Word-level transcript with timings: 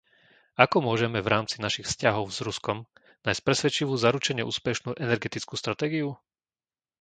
Ako 0.63 0.77
môžeme 0.89 1.19
v 1.21 1.29
rámci 1.35 1.55
našich 1.65 1.85
vzťahov 1.89 2.25
s 2.35 2.39
Ruskom 2.47 2.77
nájsť 3.25 3.41
presvedčivú 3.47 3.93
zaručene 4.03 4.41
úspešnú 4.51 4.89
energetickú 5.03 5.53
stratégiu? 5.61 6.09